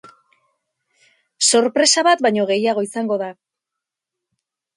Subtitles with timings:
[1.49, 3.29] Sorpresa bat baino gehiago izango da!